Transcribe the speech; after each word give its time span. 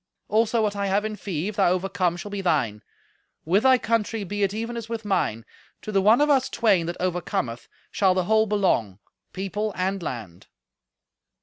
Also 0.29 0.63
what 0.63 0.75
I 0.75 0.87
have 0.87 1.05
in 1.05 1.15
fee, 1.15 1.47
if 1.49 1.57
thou 1.57 1.69
overcome, 1.73 2.17
shall 2.17 2.31
be 2.31 2.41
thine. 2.41 2.81
With 3.45 3.61
thy 3.61 3.77
country 3.77 4.23
be 4.23 4.41
it 4.41 4.51
even 4.51 4.75
as 4.75 4.89
with 4.89 5.05
mine. 5.05 5.45
To 5.83 5.91
the 5.91 6.01
one 6.01 6.21
of 6.21 6.27
us 6.27 6.49
twain 6.49 6.87
that 6.87 6.97
overcometh 6.99 7.67
shall 7.91 8.15
the 8.15 8.23
whole 8.23 8.47
belong, 8.47 8.97
people 9.31 9.71
and 9.75 10.01
land." 10.01 10.47